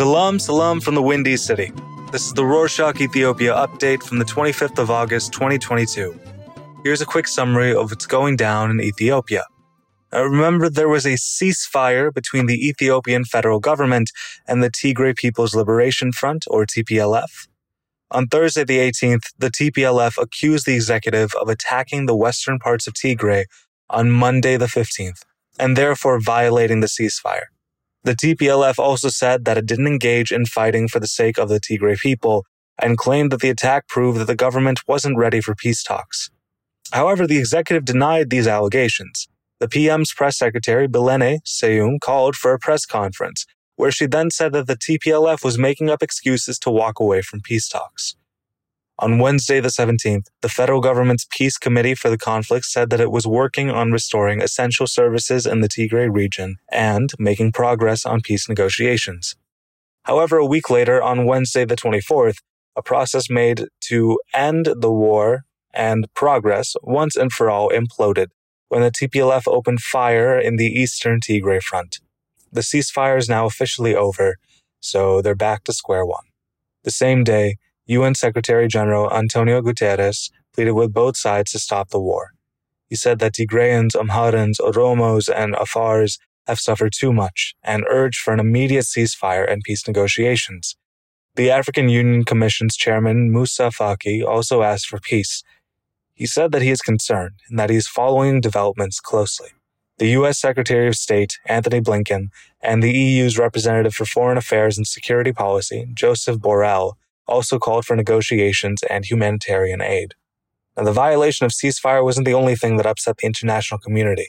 Salam, 0.00 0.38
salam 0.38 0.80
from 0.80 0.94
the 0.94 1.02
Windy 1.02 1.36
City. 1.36 1.72
This 2.10 2.24
is 2.24 2.32
the 2.32 2.40
Rorshok 2.40 3.02
Ethiopia 3.02 3.54
update 3.54 4.02
from 4.02 4.18
the 4.18 4.24
25th 4.24 4.78
of 4.78 4.90
August 4.90 5.30
2022. 5.34 6.18
Here's 6.82 7.02
a 7.02 7.04
quick 7.04 7.28
summary 7.28 7.74
of 7.74 7.90
what's 7.90 8.06
going 8.06 8.36
down 8.36 8.70
in 8.70 8.80
Ethiopia. 8.80 9.44
Now, 10.10 10.22
remember, 10.22 10.70
there 10.70 10.88
was 10.88 11.04
a 11.04 11.18
ceasefire 11.18 12.14
between 12.14 12.46
the 12.46 12.66
Ethiopian 12.66 13.26
federal 13.26 13.60
government 13.60 14.10
and 14.48 14.62
the 14.62 14.70
Tigray 14.70 15.14
People's 15.14 15.54
Liberation 15.54 16.12
Front, 16.12 16.46
or 16.48 16.64
TPLF. 16.64 17.48
On 18.10 18.26
Thursday, 18.26 18.64
the 18.64 18.78
18th, 18.78 19.34
the 19.38 19.50
TPLF 19.50 20.16
accused 20.16 20.64
the 20.64 20.76
executive 20.76 21.34
of 21.34 21.50
attacking 21.50 22.06
the 22.06 22.16
western 22.16 22.58
parts 22.58 22.86
of 22.86 22.94
Tigray 22.94 23.44
on 23.90 24.10
Monday, 24.10 24.56
the 24.56 24.64
15th, 24.64 25.24
and 25.58 25.76
therefore 25.76 26.18
violating 26.18 26.80
the 26.80 26.86
ceasefire. 26.86 27.48
The 28.04 28.14
TPLF 28.14 28.78
also 28.78 29.08
said 29.08 29.44
that 29.44 29.58
it 29.58 29.66
didn't 29.66 29.86
engage 29.86 30.32
in 30.32 30.46
fighting 30.46 30.88
for 30.88 31.00
the 31.00 31.06
sake 31.06 31.38
of 31.38 31.48
the 31.48 31.60
Tigray 31.60 31.98
people 31.98 32.46
and 32.82 32.96
claimed 32.96 33.30
that 33.30 33.40
the 33.40 33.50
attack 33.50 33.88
proved 33.88 34.18
that 34.18 34.26
the 34.26 34.34
government 34.34 34.80
wasn't 34.88 35.18
ready 35.18 35.40
for 35.40 35.54
peace 35.54 35.82
talks. 35.82 36.30
However, 36.92 37.26
the 37.26 37.38
executive 37.38 37.84
denied 37.84 38.30
these 38.30 38.46
allegations. 38.46 39.28
The 39.60 39.68
PM's 39.68 40.14
press 40.14 40.38
secretary, 40.38 40.88
Billene 40.88 41.40
Seyoum, 41.44 42.00
called 42.00 42.34
for 42.36 42.54
a 42.54 42.58
press 42.58 42.86
conference, 42.86 43.44
where 43.76 43.92
she 43.92 44.06
then 44.06 44.30
said 44.30 44.52
that 44.54 44.66
the 44.66 44.76
TPLF 44.76 45.44
was 45.44 45.58
making 45.58 45.90
up 45.90 46.02
excuses 46.02 46.58
to 46.60 46.70
walk 46.70 46.98
away 46.98 47.20
from 47.20 47.42
peace 47.42 47.68
talks. 47.68 48.16
On 49.00 49.18
Wednesday, 49.18 49.60
the 49.60 49.68
17th, 49.68 50.26
the 50.42 50.50
federal 50.50 50.82
government's 50.82 51.26
peace 51.30 51.56
committee 51.56 51.94
for 51.94 52.10
the 52.10 52.18
conflict 52.18 52.66
said 52.66 52.90
that 52.90 53.00
it 53.00 53.10
was 53.10 53.26
working 53.26 53.70
on 53.70 53.92
restoring 53.92 54.42
essential 54.42 54.86
services 54.86 55.46
in 55.46 55.62
the 55.62 55.70
Tigray 55.70 56.12
region 56.12 56.56
and 56.70 57.08
making 57.18 57.52
progress 57.52 58.04
on 58.04 58.20
peace 58.20 58.46
negotiations. 58.46 59.36
However, 60.02 60.36
a 60.36 60.44
week 60.44 60.68
later, 60.68 61.02
on 61.02 61.24
Wednesday, 61.24 61.64
the 61.64 61.76
24th, 61.76 62.40
a 62.76 62.82
process 62.82 63.30
made 63.30 63.68
to 63.88 64.18
end 64.34 64.68
the 64.76 64.92
war 64.92 65.44
and 65.72 66.12
progress 66.12 66.74
once 66.82 67.16
and 67.16 67.32
for 67.32 67.48
all 67.48 67.70
imploded 67.70 68.26
when 68.68 68.82
the 68.82 68.90
TPLF 68.90 69.44
opened 69.46 69.80
fire 69.80 70.38
in 70.38 70.56
the 70.56 70.66
eastern 70.66 71.20
Tigray 71.20 71.62
front. 71.62 72.00
The 72.52 72.60
ceasefire 72.60 73.16
is 73.16 73.30
now 73.30 73.46
officially 73.46 73.94
over, 73.94 74.36
so 74.78 75.22
they're 75.22 75.34
back 75.34 75.64
to 75.64 75.72
square 75.72 76.04
one. 76.04 76.24
The 76.84 76.90
same 76.90 77.24
day, 77.24 77.56
UN 77.90 78.14
Secretary 78.14 78.68
General 78.68 79.12
Antonio 79.12 79.60
Guterres 79.60 80.30
pleaded 80.54 80.72
with 80.72 80.92
both 80.92 81.16
sides 81.16 81.50
to 81.52 81.58
stop 81.58 81.90
the 81.90 82.00
war. 82.00 82.32
He 82.88 82.96
said 82.96 83.18
that 83.18 83.34
Tigrayans, 83.34 83.94
Amharans, 83.94 84.60
Oromos, 84.60 85.28
and 85.28 85.54
Afars 85.54 86.18
have 86.46 86.58
suffered 86.58 86.92
too 86.96 87.12
much 87.12 87.54
and 87.62 87.84
urged 87.88 88.18
for 88.18 88.32
an 88.32 88.40
immediate 88.40 88.84
ceasefire 88.84 89.50
and 89.50 89.62
peace 89.62 89.86
negotiations. 89.86 90.76
The 91.36 91.50
African 91.50 91.88
Union 91.88 92.24
Commission's 92.24 92.76
chairman, 92.76 93.30
Moussa 93.30 93.70
Faki, 93.70 94.24
also 94.24 94.62
asked 94.62 94.86
for 94.86 94.98
peace 94.98 95.42
he 96.20 96.26
said 96.26 96.52
that 96.52 96.60
he 96.60 96.68
is 96.68 96.82
concerned 96.82 97.36
and 97.48 97.58
that 97.58 97.70
he 97.70 97.76
is 97.76 97.88
following 97.88 98.42
developments 98.42 99.00
closely. 99.00 99.48
The 99.96 100.08
U.S. 100.18 100.38
Secretary 100.38 100.86
of 100.86 100.94
State, 100.94 101.38
Antony 101.46 101.80
Blinken, 101.80 102.26
and 102.60 102.82
the 102.82 102.92
EU's 102.92 103.38
representative 103.38 103.94
for 103.94 104.04
Foreign 104.04 104.36
Affairs 104.36 104.76
and 104.76 104.86
Security 104.86 105.32
Policy, 105.32 105.88
Joseph 105.94 106.36
Borrell, 106.36 106.92
also 107.30 107.58
called 107.58 107.86
for 107.86 107.96
negotiations 107.96 108.82
and 108.90 109.04
humanitarian 109.04 109.80
aid. 109.80 110.14
Now, 110.76 110.84
the 110.84 110.92
violation 110.92 111.46
of 111.46 111.52
ceasefire 111.52 112.04
wasn't 112.04 112.26
the 112.26 112.34
only 112.34 112.56
thing 112.56 112.76
that 112.76 112.86
upset 112.86 113.18
the 113.18 113.26
international 113.26 113.80
community. 113.80 114.28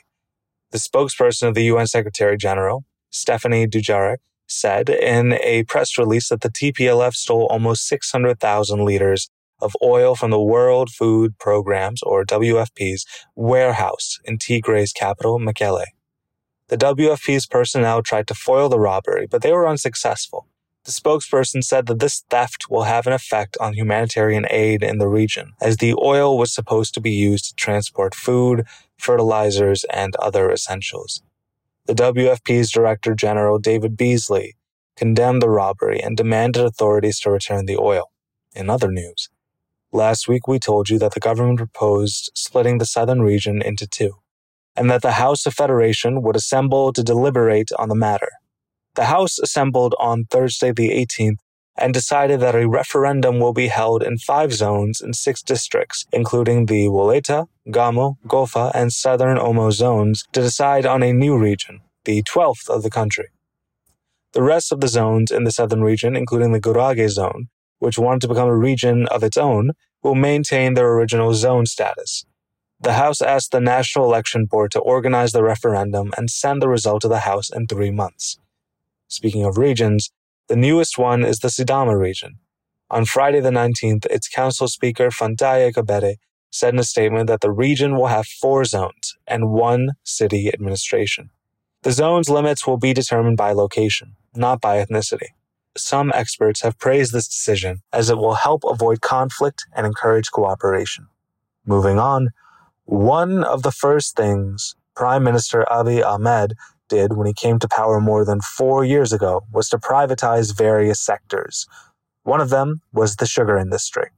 The 0.72 0.78
spokesperson 0.78 1.50
of 1.50 1.56
the 1.56 1.64
UN 1.64 1.88
Secretary 1.88 2.38
General, 2.38 2.86
Stephanie 3.10 3.68
Dujarric, 3.68 4.18
said 4.48 4.90
in 4.90 5.34
a 5.34 5.64
press 5.64 5.98
release 5.98 6.30
that 6.30 6.42
the 6.42 6.50
TPLF 6.50 7.14
stole 7.14 7.48
almost 7.50 7.88
600,000 7.88 8.86
liters 8.86 9.30
of 9.62 9.76
oil 9.84 10.16
from 10.16 10.32
the 10.32 10.42
World 10.42 10.90
Food 10.90 11.38
Programs, 11.38 12.02
or 12.04 12.26
WFP's, 12.26 13.06
warehouse 13.36 14.20
in 14.26 14.38
Tigray's 14.38 14.92
capital, 14.92 15.40
Mekelle. 15.40 15.86
The 16.68 16.78
WFP's 16.78 17.46
personnel 17.46 18.02
tried 18.02 18.28
to 18.28 18.34
foil 18.34 18.70
the 18.70 18.80
robbery, 18.80 19.28
but 19.30 19.42
they 19.42 19.52
were 19.52 19.68
unsuccessful. 19.68 20.48
The 20.86 20.92
spokesperson 20.92 21.64
said 21.64 21.86
that 21.88 22.00
this 22.00 22.24
theft 22.30 22.66
will 22.70 22.84
have 22.84 23.06
an 23.06 23.14
effect 23.14 23.56
on 23.60 23.74
humanitarian 23.74 24.46
aid 24.50 24.82
in 24.82 24.98
the 24.98 25.08
region, 25.08 25.54
as 25.62 25.78
the 25.78 25.94
oil 25.94 26.38
was 26.38 26.54
supposed 26.54 26.94
to 26.96 27.02
be 27.02 27.12
used 27.12 27.46
to 27.46 27.56
transport 27.56 28.16
food, 28.16 28.66
fertilizers, 28.98 29.84
and 29.94 30.16
other 30.16 30.52
essentials. 30.52 31.22
The 31.86 31.94
WFP's 31.94 32.72
Director 32.72 33.14
General 33.14 33.60
David 33.60 33.96
Beasley 33.96 34.56
condemned 34.96 35.42
the 35.42 35.50
robbery 35.50 36.00
and 36.02 36.18
demanded 36.18 36.66
authorities 36.66 37.20
to 37.22 37.32
return 37.32 37.66
the 37.66 37.78
oil. 37.78 38.12
In 38.56 38.70
other 38.70 38.92
news, 38.92 39.30
Last 39.94 40.26
week, 40.26 40.48
we 40.48 40.58
told 40.58 40.90
you 40.90 40.98
that 41.00 41.14
the 41.14 41.20
government 41.20 41.58
proposed 41.58 42.32
splitting 42.34 42.78
the 42.78 42.86
southern 42.86 43.22
region 43.22 43.62
into 43.62 43.86
two, 43.86 44.14
and 44.74 44.90
that 44.90 45.02
the 45.02 45.14
House 45.14 45.46
of 45.46 45.54
Federation 45.54 46.22
would 46.22 46.38
assemble 46.38 46.94
to 46.94 47.04
deliberate 47.04 47.72
on 47.78 47.90
the 47.90 47.96
matter. 47.96 48.30
The 48.96 49.06
House 49.06 49.40
assembled 49.40 49.96
on 50.00 50.26
Thursday, 50.26 50.74
the 50.74 50.90
18th, 50.90 51.38
and 51.78 51.94
decided 51.94 52.42
that 52.42 52.56
a 52.56 52.68
referendum 52.68 53.40
will 53.40 53.54
be 53.54 53.68
held 53.68 54.04
in 54.04 54.18
five 54.18 54.52
zones 54.54 55.00
in 55.00 55.14
six 55.14 55.42
districts, 55.42 56.06
including 56.12 56.66
the 56.66 56.88
Woleta, 56.88 57.48
Gamo, 57.70 58.18
Gofa, 58.28 58.72
and 58.74 58.92
Southern 58.92 59.38
Omo 59.38 59.72
zones, 59.72 60.26
to 60.34 60.42
decide 60.42 60.86
on 60.86 61.04
a 61.04 61.14
new 61.14 61.38
region, 61.38 61.80
the 62.04 62.22
12th 62.24 62.70
of 62.70 62.84
the 62.84 62.90
country. 62.90 63.30
The 64.34 64.44
rest 64.44 64.72
of 64.72 64.82
the 64.82 64.88
zones 64.88 65.32
in 65.32 65.46
the 65.46 65.52
southern 65.52 65.82
region, 65.82 66.16
including 66.16 66.52
the 66.52 66.60
Gurage 66.60 67.10
zone, 67.10 67.48
which 67.80 67.98
wanted 67.98 68.22
to 68.22 68.28
become 68.28 68.48
a 68.48 68.58
region 68.58 69.08
of 69.08 69.24
its 69.24 69.38
own, 69.38 69.72
will 70.04 70.16
maintain 70.16 70.74
their 70.74 70.92
original 70.94 71.34
zone 71.34 71.66
status. 71.66 72.26
The 72.80 72.94
House 72.94 73.22
asked 73.22 73.52
the 73.52 73.62
National 73.62 74.06
Election 74.06 74.46
Board 74.46 74.72
to 74.72 74.80
organize 74.80 75.32
the 75.32 75.44
referendum 75.44 76.12
and 76.18 76.30
send 76.30 76.62
the 76.62 76.70
result 76.70 77.02
to 77.04 77.08
the 77.08 77.20
House 77.20 77.50
in 77.50 77.68
three 77.68 77.92
months. 77.92 78.38
Speaking 79.12 79.44
of 79.44 79.58
regions, 79.58 80.10
the 80.48 80.56
newest 80.56 80.98
one 80.98 81.26
is 81.26 81.40
the 81.40 81.50
Sidama 81.50 82.00
region. 82.00 82.40
On 82.90 83.04
Friday 83.04 83.42
the 83.42 83.50
19th, 83.50 84.06
its 84.06 84.30
council 84.30 84.70
speaker 84.70 85.10
Fantaye 85.10 85.74
Kabere 85.74 86.16
said 86.50 86.74
in 86.74 86.80
a 86.80 86.86
statement 86.86 87.28
that 87.28 87.42
the 87.42 87.52
region 87.52 87.98
will 87.98 88.08
have 88.08 88.26
four 88.26 88.64
zones 88.64 89.18
and 89.28 89.52
one 89.52 89.90
city 90.06 90.48
administration. 90.48 91.30
The 91.84 91.92
zone's 91.92 92.30
limits 92.30 92.66
will 92.66 92.78
be 92.78 92.94
determined 92.94 93.36
by 93.36 93.52
location, 93.52 94.16
not 94.34 94.62
by 94.62 94.78
ethnicity. 94.82 95.32
Some 95.76 96.14
experts 96.16 96.62
have 96.62 96.80
praised 96.80 97.12
this 97.12 97.28
decision 97.28 97.82
as 97.92 98.10
it 98.10 98.18
will 98.18 98.36
help 98.36 98.64
avoid 98.64 99.02
conflict 99.02 99.66
and 99.76 99.86
encourage 99.86 100.32
cooperation. 100.32 101.08
Moving 101.66 102.00
on, 102.00 102.30
one 102.86 103.44
of 103.44 103.64
the 103.64 103.74
first 103.74 104.16
things 104.16 104.76
Prime 104.96 105.24
Minister 105.24 105.66
Abiy 105.70 106.02
Ahmed 106.02 106.54
did 106.92 107.16
when 107.16 107.26
he 107.26 107.34
came 107.34 107.58
to 107.60 107.68
power 107.68 108.02
more 108.02 108.26
than 108.26 108.42
four 108.42 108.84
years 108.84 109.14
ago 109.14 109.42
was 109.52 109.70
to 109.70 109.78
privatize 109.78 110.56
various 110.56 111.00
sectors. 111.00 111.66
One 112.24 112.42
of 112.42 112.50
them 112.50 112.82
was 112.92 113.16
the 113.16 113.26
sugar 113.26 113.58
industry. 113.58 114.10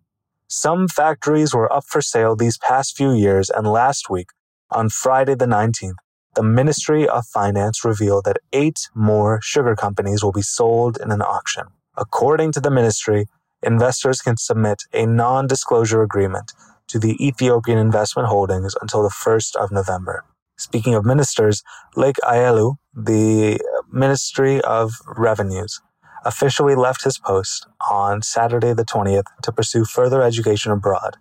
Some 0.48 0.88
factories 0.88 1.54
were 1.54 1.72
up 1.72 1.86
for 1.86 2.02
sale 2.02 2.36
these 2.36 2.58
past 2.58 2.98
few 2.98 3.14
years, 3.14 3.50
and 3.50 3.66
last 3.68 4.10
week, 4.10 4.30
on 4.72 4.90
Friday 4.90 5.36
the 5.36 5.46
19th, 5.46 6.02
the 6.36 6.44
Ministry 6.44 7.08
of 7.08 7.28
Finance 7.28 7.86
revealed 7.86 8.26
that 8.26 8.42
eight 8.52 8.90
more 8.96 9.40
sugar 9.42 9.76
companies 9.76 10.24
will 10.24 10.32
be 10.32 10.42
sold 10.42 10.98
in 11.00 11.12
an 11.12 11.22
auction. 11.22 11.66
According 11.96 12.54
to 12.54 12.60
the 12.60 12.72
ministry, 12.72 13.28
investors 13.62 14.20
can 14.20 14.38
submit 14.38 14.80
a 14.94 15.06
non 15.06 15.46
disclosure 15.46 16.02
agreement 16.02 16.54
to 16.88 16.98
the 16.98 17.16
Ethiopian 17.24 17.78
Investment 17.78 18.28
Holdings 18.28 18.76
until 18.82 19.04
the 19.04 19.10
1st 19.26 19.56
of 19.56 19.72
November. 19.72 20.26
Speaking 20.58 20.96
of 20.96 21.06
ministers, 21.06 21.64
Lake 21.96 22.18
Ayalew, 22.24 22.78
the 22.94 23.60
Ministry 23.92 24.62
of 24.62 24.94
Revenues, 25.06 25.82
officially 26.26 26.76
left 26.76 27.04
his 27.04 27.18
post 27.18 27.68
on 27.90 28.22
Saturday 28.22 28.74
the 28.74 28.86
20th 28.86 29.26
to 29.42 29.52
pursue 29.52 29.86
further 29.86 30.22
education 30.22 30.72
abroad. 30.72 31.18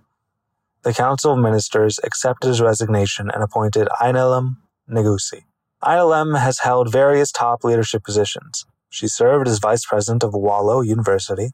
The 0.82 0.92
Council 0.92 1.32
of 1.32 1.38
Ministers 1.38 1.98
accepted 2.02 2.48
his 2.48 2.60
resignation 2.60 3.30
and 3.32 3.42
appointed 3.42 3.88
Ainalem 4.00 4.56
Negusi. 4.90 5.44
Ainalem 5.82 6.38
has 6.38 6.60
held 6.60 6.90
various 6.90 7.32
top 7.32 7.64
leadership 7.64 8.04
positions. 8.04 8.64
She 8.90 9.08
served 9.08 9.48
as 9.48 9.58
vice 9.58 9.86
president 9.86 10.22
of 10.22 10.34
Wollo 10.34 10.80
University 10.80 11.50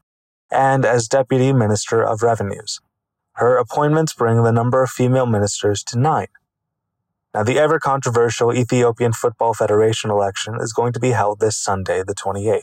and 0.51 0.85
as 0.85 1.07
deputy 1.07 1.53
minister 1.53 2.03
of 2.03 2.23
revenues. 2.23 2.79
Her 3.33 3.57
appointments 3.57 4.13
bring 4.13 4.43
the 4.43 4.51
number 4.51 4.83
of 4.83 4.89
female 4.89 5.25
ministers 5.25 5.83
to 5.85 5.99
nine. 5.99 6.27
Now, 7.33 7.43
the 7.43 7.59
ever 7.59 7.79
controversial 7.79 8.51
Ethiopian 8.51 9.13
Football 9.13 9.53
Federation 9.53 10.09
election 10.09 10.55
is 10.59 10.73
going 10.73 10.93
to 10.93 10.99
be 10.99 11.11
held 11.11 11.39
this 11.39 11.57
Sunday, 11.57 12.01
the 12.01 12.15
28th. 12.15 12.61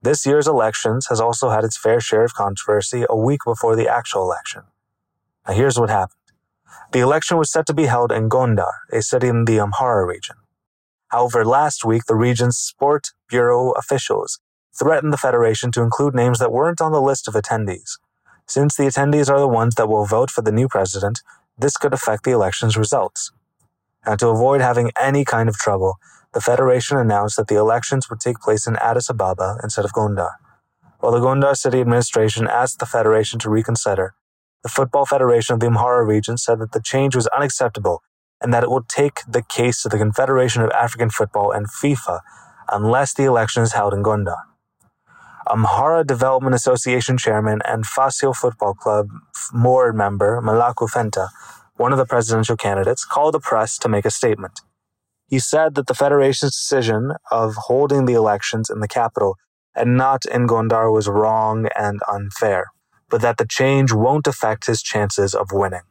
This 0.00 0.24
year's 0.24 0.46
elections 0.46 1.08
has 1.08 1.20
also 1.20 1.50
had 1.50 1.64
its 1.64 1.76
fair 1.76 2.00
share 2.00 2.22
of 2.22 2.32
controversy 2.32 3.04
a 3.08 3.16
week 3.16 3.40
before 3.44 3.74
the 3.74 3.88
actual 3.88 4.22
election. 4.22 4.62
Now, 5.48 5.54
here's 5.54 5.80
what 5.80 5.90
happened. 5.90 6.20
The 6.92 7.00
election 7.00 7.38
was 7.38 7.50
set 7.50 7.66
to 7.66 7.74
be 7.74 7.86
held 7.86 8.12
in 8.12 8.28
Gondar, 8.28 8.70
a 8.92 9.02
city 9.02 9.26
in 9.26 9.46
the 9.46 9.58
Amhara 9.58 10.06
region. 10.06 10.36
However, 11.08 11.44
last 11.44 11.84
week, 11.84 12.04
the 12.04 12.14
region's 12.14 12.56
sport 12.56 13.08
bureau 13.28 13.72
officials 13.72 14.38
threatened 14.78 15.12
the 15.12 15.18
Federation 15.18 15.72
to 15.72 15.82
include 15.82 16.14
names 16.14 16.38
that 16.38 16.52
weren't 16.52 16.80
on 16.80 16.92
the 16.92 17.02
list 17.02 17.26
of 17.26 17.34
attendees. 17.34 17.98
Since 18.46 18.76
the 18.76 18.84
attendees 18.84 19.28
are 19.28 19.40
the 19.40 19.48
ones 19.48 19.74
that 19.74 19.88
will 19.88 20.06
vote 20.06 20.30
for 20.30 20.42
the 20.42 20.52
new 20.52 20.68
president, 20.68 21.22
this 21.58 21.76
could 21.76 21.92
affect 21.92 22.22
the 22.22 22.30
election's 22.30 22.76
results. 22.76 23.32
And 24.06 24.18
to 24.20 24.28
avoid 24.28 24.60
having 24.60 24.92
any 25.00 25.24
kind 25.24 25.48
of 25.48 25.56
trouble, 25.56 25.96
the 26.32 26.40
Federation 26.40 26.96
announced 26.96 27.36
that 27.36 27.48
the 27.48 27.56
elections 27.56 28.08
would 28.10 28.20
take 28.20 28.38
place 28.40 28.66
in 28.66 28.76
Addis 28.76 29.10
Ababa 29.10 29.58
instead 29.62 29.84
of 29.84 29.92
Gondar. 29.92 30.32
While 31.00 31.12
the 31.12 31.20
Gondar 31.20 31.56
city 31.56 31.80
administration 31.80 32.48
asked 32.48 32.78
the 32.78 32.86
Federation 32.86 33.38
to 33.40 33.50
reconsider, 33.50 34.14
the 34.62 34.68
Football 34.68 35.06
Federation 35.06 35.54
of 35.54 35.60
the 35.60 35.66
Amhara 35.68 36.06
region 36.06 36.38
said 36.38 36.58
that 36.60 36.72
the 36.72 36.82
change 36.82 37.16
was 37.16 37.26
unacceptable 37.28 38.02
and 38.40 38.52
that 38.52 38.64
it 38.64 38.70
will 38.70 38.82
take 38.82 39.20
the 39.28 39.42
case 39.42 39.82
to 39.82 39.88
the 39.88 39.98
Confederation 39.98 40.62
of 40.62 40.70
African 40.70 41.10
Football 41.10 41.52
and 41.52 41.66
FIFA 41.70 42.20
unless 42.70 43.14
the 43.14 43.24
election 43.24 43.62
is 43.62 43.72
held 43.72 43.94
in 43.94 44.02
Gondar. 44.02 44.38
Amhara 45.48 46.04
Development 46.06 46.54
Association 46.54 47.16
chairman 47.16 47.60
and 47.64 47.84
Fasil 47.86 48.34
Football 48.34 48.74
Club 48.74 49.08
board 49.52 49.94
member 49.94 50.40
Melaku 50.42 50.90
Fenta, 50.90 51.28
one 51.76 51.92
of 51.92 51.98
the 51.98 52.06
presidential 52.06 52.56
candidates, 52.56 53.04
called 53.04 53.34
the 53.34 53.40
press 53.40 53.78
to 53.78 53.88
make 53.88 54.04
a 54.04 54.10
statement. 54.10 54.60
He 55.28 55.38
said 55.38 55.74
that 55.74 55.86
the 55.86 55.94
Federation's 55.94 56.52
decision 56.52 57.12
of 57.30 57.54
holding 57.56 58.04
the 58.04 58.14
elections 58.14 58.70
in 58.70 58.80
the 58.80 58.88
capital 58.88 59.36
and 59.74 59.96
not 59.96 60.24
in 60.24 60.46
Gondar 60.46 60.92
was 60.92 61.08
wrong 61.08 61.68
and 61.76 62.00
unfair, 62.10 62.66
but 63.10 63.20
that 63.20 63.36
the 63.36 63.46
change 63.46 63.92
won't 63.92 64.26
affect 64.26 64.66
his 64.66 64.82
chances 64.82 65.34
of 65.34 65.48
winning. 65.52 65.82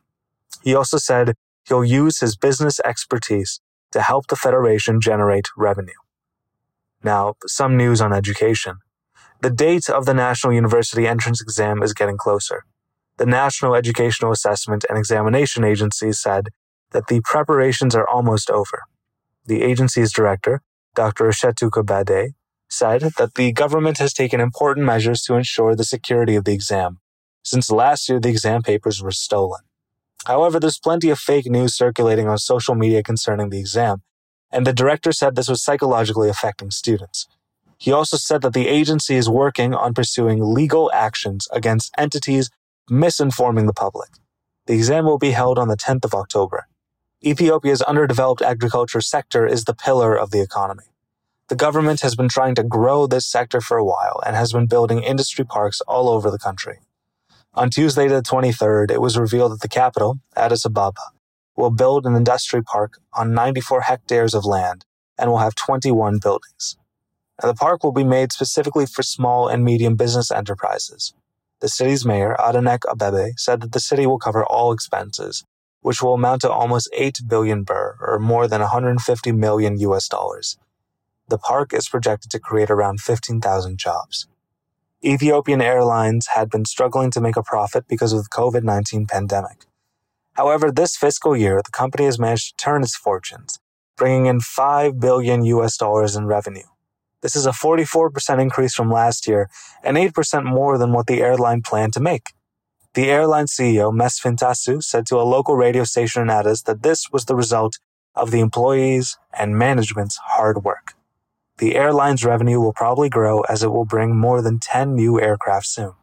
He 0.63 0.73
also 0.73 0.97
said 0.97 1.35
he'll 1.67 1.85
use 1.85 2.19
his 2.19 2.35
business 2.35 2.79
expertise 2.83 3.61
to 3.91 4.01
help 4.01 4.27
the 4.27 4.35
Federation 4.35 4.99
generate 4.99 5.47
revenue. 5.55 5.93
Now, 7.03 7.35
some 7.45 7.77
news 7.77 8.01
on 8.01 8.13
education. 8.13 8.77
The 9.41 9.51
date 9.51 9.89
of 9.89 10.05
the 10.05 10.13
National 10.13 10.53
University 10.53 11.07
Entrance 11.07 11.41
Exam 11.41 11.83
is 11.83 11.93
getting 11.93 12.17
closer. 12.17 12.65
The 13.17 13.25
National 13.25 13.75
Educational 13.75 14.33
Assessment 14.33 14.85
and 14.89 14.97
Examination 14.97 15.63
Agency 15.63 16.11
said 16.11 16.49
that 16.91 17.07
the 17.07 17.21
preparations 17.23 17.95
are 17.95 18.07
almost 18.07 18.49
over. 18.49 18.81
The 19.45 19.61
agency's 19.61 20.11
director, 20.11 20.61
Dr. 20.95 21.25
Ashetu 21.25 21.69
Kabade, 21.69 22.33
said 22.67 23.01
that 23.17 23.35
the 23.35 23.53
government 23.53 23.99
has 23.99 24.11
taken 24.11 24.41
important 24.41 24.85
measures 24.85 25.21
to 25.23 25.35
ensure 25.35 25.75
the 25.75 25.85
security 25.85 26.35
of 26.35 26.43
the 26.43 26.53
exam, 26.53 26.99
since 27.41 27.71
last 27.71 28.09
year 28.09 28.19
the 28.19 28.29
exam 28.29 28.61
papers 28.63 29.01
were 29.01 29.11
stolen. 29.11 29.61
However, 30.25 30.59
there's 30.59 30.79
plenty 30.79 31.09
of 31.09 31.19
fake 31.19 31.45
news 31.45 31.75
circulating 31.75 32.27
on 32.27 32.37
social 32.37 32.75
media 32.75 33.01
concerning 33.01 33.49
the 33.49 33.59
exam, 33.59 34.01
and 34.51 34.67
the 34.67 34.73
director 34.73 35.13
said 35.13 35.35
this 35.35 35.47
was 35.47 35.63
psychologically 35.63 36.27
affecting 36.27 36.71
students. 36.71 37.27
He 37.77 37.91
also 37.91 38.17
said 38.17 38.41
that 38.41 38.53
the 38.53 38.67
agency 38.67 39.15
is 39.15 39.29
working 39.29 39.73
on 39.73 39.93
pursuing 39.93 40.39
legal 40.41 40.91
actions 40.93 41.47
against 41.51 41.93
entities 41.97 42.49
misinforming 42.89 43.65
the 43.65 43.73
public. 43.73 44.09
The 44.67 44.73
exam 44.73 45.05
will 45.05 45.17
be 45.17 45.31
held 45.31 45.59
on 45.59 45.67
the 45.67 45.77
10th 45.77 46.05
of 46.05 46.13
October. 46.13 46.67
Ethiopia's 47.23 47.81
underdeveloped 47.81 48.41
agriculture 48.41 49.01
sector 49.01 49.45
is 49.47 49.65
the 49.65 49.73
pillar 49.73 50.15
of 50.15 50.31
the 50.31 50.41
economy. 50.41 50.85
The 51.47 51.55
government 51.55 52.01
has 52.01 52.15
been 52.15 52.29
trying 52.29 52.55
to 52.55 52.63
grow 52.63 53.05
this 53.05 53.27
sector 53.27 53.61
for 53.61 53.77
a 53.77 53.85
while 53.85 54.19
and 54.25 54.35
has 54.35 54.53
been 54.53 54.65
building 54.65 55.03
industry 55.03 55.45
parks 55.45 55.81
all 55.81 56.09
over 56.09 56.31
the 56.31 56.39
country. 56.39 56.79
On 57.53 57.69
Tuesday, 57.69 58.07
the 58.07 58.21
23rd, 58.21 58.91
it 58.91 59.01
was 59.01 59.17
revealed 59.17 59.51
that 59.53 59.61
the 59.61 59.69
capital, 59.69 60.19
Addis 60.35 60.65
Ababa, 60.65 61.11
will 61.55 61.71
build 61.71 62.05
an 62.05 62.15
industry 62.15 62.61
park 62.61 62.99
on 63.13 63.33
94 63.33 63.81
hectares 63.81 64.33
of 64.33 64.43
land 64.43 64.85
and 65.17 65.29
will 65.29 65.37
have 65.37 65.55
21 65.55 66.19
buildings. 66.21 66.77
Now, 67.41 67.49
the 67.49 67.55
park 67.55 67.83
will 67.83 67.93
be 67.93 68.03
made 68.03 68.31
specifically 68.33 68.85
for 68.85 69.03
small 69.03 69.47
and 69.47 69.63
medium 69.63 69.95
business 69.95 70.31
enterprises. 70.31 71.13
The 71.65 71.69
city's 71.69 72.05
mayor, 72.05 72.35
Adanech 72.37 72.81
Abebe, 72.81 73.39
said 73.39 73.59
that 73.61 73.71
the 73.71 73.79
city 73.79 74.05
will 74.05 74.19
cover 74.19 74.45
all 74.45 74.71
expenses, 74.71 75.43
which 75.81 75.99
will 75.99 76.13
amount 76.13 76.41
to 76.41 76.51
almost 76.51 76.87
8 76.93 77.21
billion 77.27 77.63
birr, 77.63 77.97
or 78.01 78.19
more 78.19 78.47
than 78.47 78.61
150 78.61 79.31
million 79.31 79.79
US 79.79 80.07
dollars. 80.07 80.59
The 81.27 81.39
park 81.39 81.73
is 81.73 81.89
projected 81.89 82.29
to 82.29 82.39
create 82.39 82.69
around 82.69 83.01
15,000 83.01 83.79
jobs. 83.79 84.27
Ethiopian 85.03 85.59
Airlines 85.59 86.27
had 86.35 86.51
been 86.51 86.65
struggling 86.65 87.09
to 87.09 87.19
make 87.19 87.35
a 87.35 87.41
profit 87.41 87.87
because 87.87 88.13
of 88.13 88.25
the 88.25 88.29
COVID 88.29 88.61
19 88.61 89.07
pandemic. 89.07 89.65
However, 90.33 90.71
this 90.71 90.95
fiscal 90.95 91.35
year, 91.35 91.63
the 91.65 91.71
company 91.71 92.05
has 92.05 92.19
managed 92.19 92.59
to 92.59 92.63
turn 92.63 92.83
its 92.83 92.95
fortunes, 92.95 93.57
bringing 93.97 94.27
in 94.27 94.39
5 94.39 94.99
billion 94.99 95.43
US 95.45 95.77
dollars 95.77 96.15
in 96.15 96.27
revenue. 96.27 96.69
This 97.25 97.35
is 97.35 97.47
a 97.47 97.51
44% 97.51 98.39
increase 98.39 98.75
from 98.75 98.91
last 98.91 99.27
year 99.27 99.49
and 99.83 99.97
8% 99.97 100.43
more 100.43 100.77
than 100.77 100.93
what 100.93 101.07
the 101.07 101.23
airline 101.23 101.63
planned 101.63 101.93
to 101.93 101.99
make. 101.99 102.33
The 102.93 103.09
airline 103.09 103.47
CEO, 103.47 103.91
Mesfin 103.91 104.37
Tasew, 104.37 104.83
said 104.83 105.07
to 105.07 105.19
a 105.19 105.25
local 105.25 105.55
radio 105.55 105.85
station 105.85 106.21
in 106.21 106.29
Addis 106.29 106.61
that 106.65 106.83
this 106.83 107.09
was 107.11 107.25
the 107.25 107.35
result 107.35 107.79
of 108.13 108.29
the 108.29 108.41
employees 108.41 109.17
and 109.33 109.57
management's 109.57 110.17
hard 110.17 110.63
work. 110.63 110.93
The 111.57 111.75
airline's 111.75 112.23
revenue 112.23 112.59
will 112.59 112.73
probably 112.73 113.09
grow 113.09 113.41
as 113.49 113.63
it 113.63 113.71
will 113.71 113.85
bring 113.85 114.15
more 114.15 114.43
than 114.43 114.59
10 114.59 114.93
new 114.93 115.19
aircraft 115.19 115.65
soon. 115.65 115.93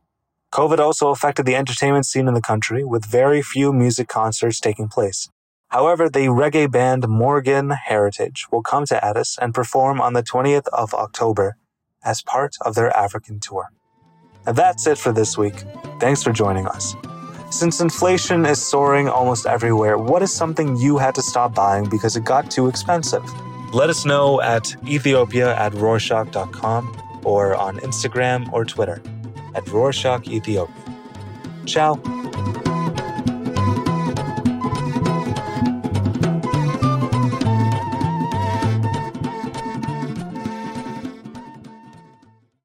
COVID 0.53 0.81
also 0.81 1.11
affected 1.11 1.47
the 1.47 1.55
entertainment 1.55 2.05
scene 2.05 2.27
in 2.27 2.35
the 2.35 2.41
country, 2.41 2.83
with 2.83 3.07
very 3.07 3.43
few 3.43 3.73
music 3.73 4.09
concerts 4.09 4.59
taking 4.59 4.89
place. 4.89 5.29
However, 5.73 6.11
the 6.11 6.27
reggae 6.27 6.71
band 6.71 7.09
Morgan 7.09 7.71
Heritage 7.71 8.47
will 8.53 8.63
come 8.63 8.85
to 8.87 9.03
Addis 9.03 9.39
and 9.41 9.55
perform 9.55 10.03
on 10.03 10.13
the 10.13 10.23
20th 10.23 10.69
of 10.71 10.93
October 10.93 11.57
as 12.05 12.21
part 12.21 12.57
of 12.61 12.75
their 12.75 12.95
African 12.95 13.41
tour. 13.41 13.71
And 14.47 14.55
that's 14.55 14.87
it 14.87 14.99
for 14.99 15.13
this 15.13 15.39
week. 15.39 15.65
Thanks 15.99 16.23
for 16.23 16.31
joining 16.31 16.67
us. 16.67 16.95
Since 17.51 17.81
inflation 17.81 18.45
is 18.45 18.61
soaring 18.61 19.09
almost 19.09 19.47
everywhere, 19.47 19.97
what 19.97 20.21
is 20.21 20.31
something 20.31 20.77
you 20.77 20.99
had 20.99 21.15
to 21.15 21.23
stop 21.23 21.55
buying 21.55 21.89
because 21.89 22.17
it 22.17 22.25
got 22.25 22.51
too 22.51 22.69
expensive? 22.69 23.25
Let 23.73 23.89
us 23.89 24.05
know 24.05 24.43
at 24.43 24.77
ethiopia 24.87 25.57
at 25.57 25.73
rorshok.com 25.73 27.23
or 27.25 27.55
on 27.55 27.79
Instagram 27.79 28.53
or 28.53 28.67
Twitter 28.67 29.01
at 29.55 29.65
Rorshok 29.67 30.29
Ethiopia. 30.29 30.75
Ciao. 31.65 32.22